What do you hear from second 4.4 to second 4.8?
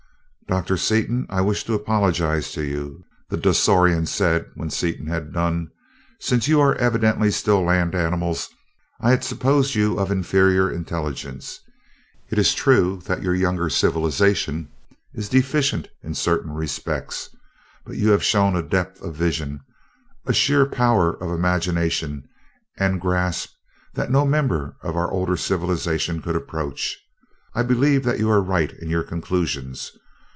when